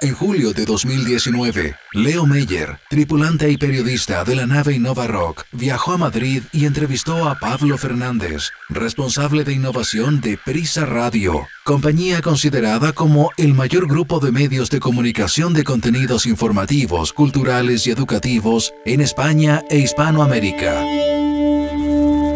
[0.00, 5.90] En julio de 2019, Leo Meyer, tripulante y periodista de la nave Innova Rock, viajó
[5.90, 12.92] a Madrid y entrevistó a Pablo Fernández, responsable de innovación de Prisa Radio, compañía considerada
[12.92, 19.00] como el mayor grupo de medios de comunicación de contenidos informativos, culturales y educativos en
[19.00, 20.80] España e Hispanoamérica.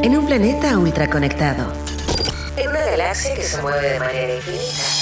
[0.02, 1.72] En un planeta ultraconectado,
[2.56, 5.01] en una galaxia que se mueve de manera infinita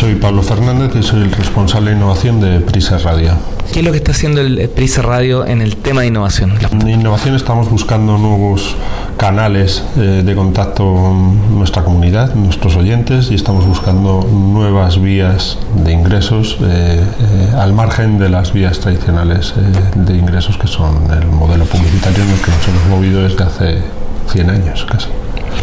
[0.00, 3.32] Soy Pablo Fernández y soy el responsable de innovación de Prisa Radio.
[3.70, 6.54] ¿Qué es lo que está haciendo el Prisa Radio en el tema de innovación?
[6.72, 8.76] En innovación estamos buscando nuevos
[9.18, 15.92] canales eh, de contacto con nuestra comunidad, nuestros oyentes, y estamos buscando nuevas vías de
[15.92, 19.52] ingresos eh, eh, al margen de las vías tradicionales
[19.94, 23.82] de ingresos que son el modelo publicitario en el que nos hemos movido desde hace
[24.32, 25.08] 100 años casi.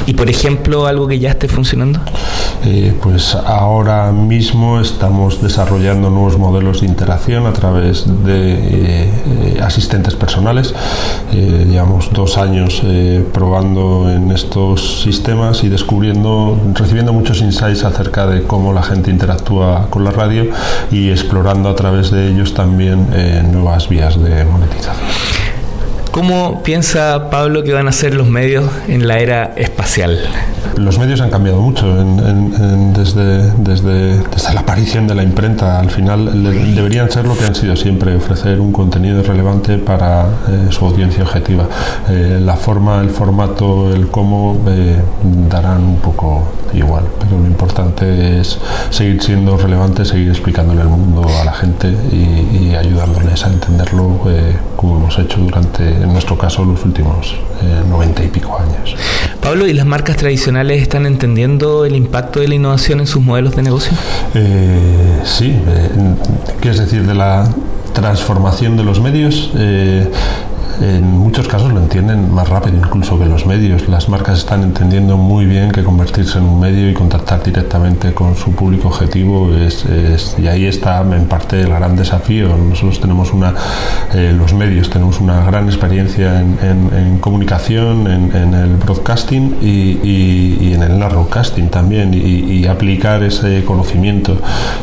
[0.06, 2.00] ¿Y por ejemplo algo que ya esté funcionando?
[2.66, 9.10] Eh, pues ahora mismo estamos desarrollando nuevos modelos de interacción a través de eh,
[9.56, 10.74] eh, asistentes personales.
[11.32, 12.82] llevamos dos años
[13.34, 19.88] probando en estos sistemas y descubriendo, recibiendo muchos insights acerca de cómo la gente interactúa
[19.90, 20.46] con la radio
[20.92, 23.08] y explorando a través de ellos también
[23.52, 25.47] nuevas vías de monetización.
[26.18, 30.20] ¿Cómo piensa Pablo que van a ser los medios en la era espacial?
[30.76, 35.80] Los medios han cambiado mucho desde, desde, la aparición de la imprenta.
[35.80, 40.68] Al final deberían ser lo que han sido siempre, ofrecer un contenido relevante para eh,
[40.72, 41.68] su audiencia objetiva.
[42.10, 45.00] Eh, la forma, el formato, el cómo eh,
[45.48, 47.04] darán un poco igual,
[47.68, 48.58] importante es
[48.92, 54.22] seguir siendo relevante, seguir explicándole el mundo a la gente y, y ayudándoles a entenderlo
[54.78, 58.96] como hemos hecho durante en nuestro caso los últimos eh, noventa y pico años.
[59.42, 63.56] Pablo, ¿y las marcas tradicionales están entendiendo el impacto de la innovación en sus modelos
[63.56, 63.92] de negocio?
[64.34, 65.90] Eh, sí, eh,
[66.62, 67.50] ¿qué decir de la
[67.94, 69.52] transformación de los medios?
[70.82, 73.88] En muchos casos lo entienden más rápido incluso que los medios.
[73.88, 78.36] Las marcas están entendiendo muy bien que convertirse en un medio y contactar directamente con
[78.36, 79.86] su público objetivo es,
[80.38, 82.56] y ahí está en parte el gran desafío.
[82.58, 83.54] Nosotros tenemos una,
[84.14, 90.47] eh, los medios tenemos una gran experiencia en, comunicación, en, el broadcasting y,
[90.78, 94.38] en el narrowcasting también y, aplicar ese conocimiento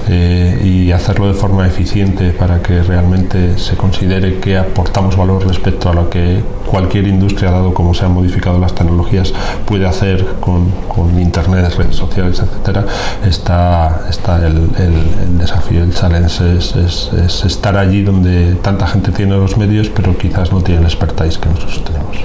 [0.09, 5.91] eh, y hacerlo de forma eficiente para que realmente se considere que aportamos valor respecto
[5.91, 9.35] a lo que cualquier industria, dado cómo se han modificado las tecnologías,
[9.67, 12.87] puede hacer con, con Internet, redes sociales, etcétera,
[13.25, 19.37] está, está el, el, desafío, el challenge es, es, estar allí donde tanta gente tiene
[19.37, 22.17] los medios, pero quizás no tiene el expertise que nosotros tenemos.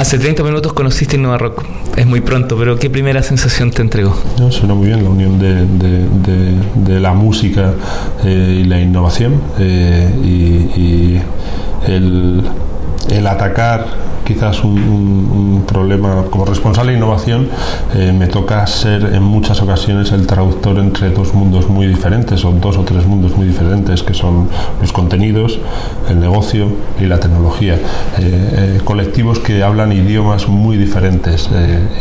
[0.00, 1.62] Hace 30 minutos conociste Innova Rock.
[1.94, 4.16] Es muy pronto, pero ¿qué primera sensación te entregó?
[4.38, 7.74] No, suena muy bien la unión de, la música
[8.24, 11.20] eh, y la innovación eh, y,
[11.86, 13.88] el atacar
[14.32, 17.48] quizás un, problema como responsable de innovación
[17.94, 22.52] eh, me toca ser en muchas ocasiones el traductor entre dos mundos muy diferentes o
[22.52, 24.48] dos o tres mundos muy diferentes que son
[24.80, 25.58] los contenidos,
[26.08, 26.68] el negocio
[27.00, 27.74] y la tecnología.
[27.74, 27.78] Eh,
[28.18, 31.48] eh, colectivos que hablan idiomas muy diferentes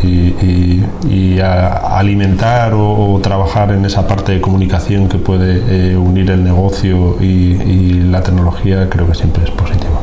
[0.03, 8.03] y, alimentar o, trabajar en esa parte de comunicación que puede unir el negocio y
[8.11, 10.01] la tecnología creo que siempre es positivo.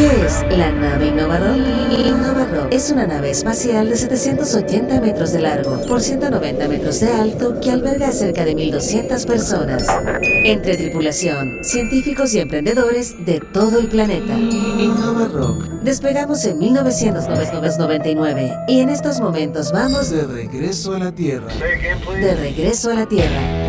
[0.00, 1.58] ¿Qué es la nave Innovador?
[1.58, 7.60] Innovador es una nave espacial de 780 metros de largo por 190 metros de alto
[7.60, 9.86] que alberga a cerca de 1.200 personas,
[10.22, 14.38] entre tripulación, científicos y emprendedores de todo el planeta.
[14.38, 15.82] Innovador.
[15.82, 21.52] Despegamos en 1999 y en estos momentos vamos de regreso a la Tierra.
[22.18, 23.59] De regreso a la Tierra.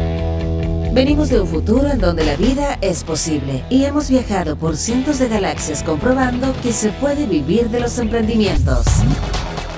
[0.93, 5.19] Venimos de un futuro en donde la vida es posible y hemos viajado por cientos
[5.19, 8.85] de galaxias comprobando que se puede vivir de los emprendimientos.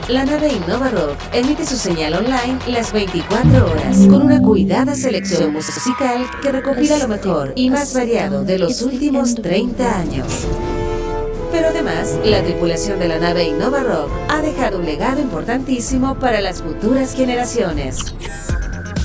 [0.08, 5.54] La nave Innova Rock emite su señal online las 24 horas con una cuidada selección
[5.54, 10.48] musical que recopila lo mejor y más variado de los últimos 30 años.
[11.52, 16.42] Pero además, la tripulación de la nave Innova Rock ha dejado un legado importantísimo para
[16.42, 18.16] las futuras generaciones.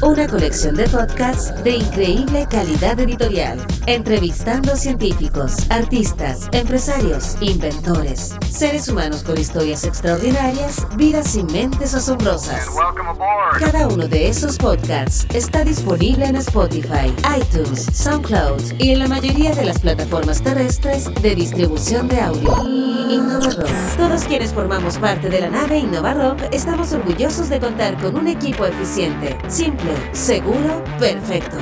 [0.00, 9.24] Una colección de podcasts de increíble calidad editorial, entrevistando científicos, artistas, empresarios, inventores, seres humanos
[9.24, 12.68] con historias extraordinarias, vidas sin mentes asombrosas.
[13.58, 19.52] Cada uno de esos podcasts está disponible en Spotify, iTunes, SoundCloud y en la mayoría
[19.52, 22.54] de las plataformas terrestres de distribución de audio.
[23.10, 23.96] InnovaRock.
[23.96, 28.66] Todos quienes formamos parte de la nave InnovaRock estamos orgullosos de contar con un equipo
[28.66, 31.56] eficiente, simple, seguro, perfecto.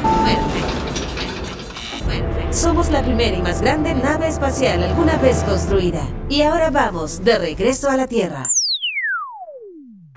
[2.51, 6.03] Somos la primera y más grande nave espacial alguna vez construida.
[6.29, 8.45] Y ahora vamos de regreso a la Tierra.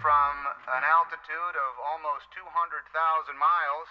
[0.01, 0.35] from
[0.79, 3.87] an altitude of almost 200,000 miles.